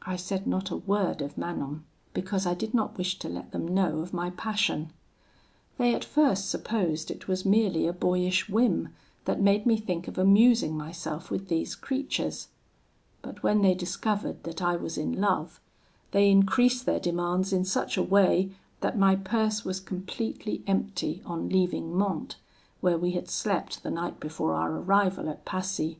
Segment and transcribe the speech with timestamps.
[0.00, 3.68] "I said not a word of Manon, because I did not wish to let them
[3.68, 4.90] know of my passion.
[5.76, 8.94] They at first supposed it was merely a boyish whim,
[9.26, 12.48] that made me think of amusing myself with these creatures:
[13.20, 15.60] but when they discovered that I was in love,
[16.12, 18.50] they increased their demands in such a way,
[18.80, 22.36] that my purse was completely empty on leaving Mantes,
[22.80, 25.98] where we had slept the night before our arrival at Passy.